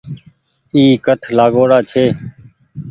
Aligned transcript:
اي 0.73 0.83
ڪٺ 1.05 1.21
لآگآئو 1.37 1.63
ڙآ 1.71 1.79
ڇي۔ 1.89 2.03